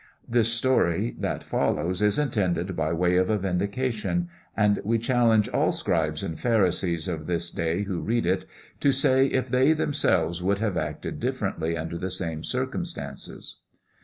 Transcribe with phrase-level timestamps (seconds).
[0.27, 5.71] This story that follows is intended by way of a vindication, and we challenge all
[5.71, 8.45] scribes and pharisees of this day who read it
[8.79, 13.57] to say if they themselves would have acted differently under the same circumstances.